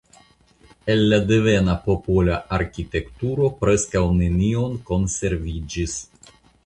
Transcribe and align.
El 0.93 1.03
la 1.09 1.17
devena 1.31 1.75
popola 1.83 2.39
arkitekturo 2.59 3.51
preskaŭ 3.61 4.01
nenion 4.23 4.77
konserviĝis. 4.91 5.99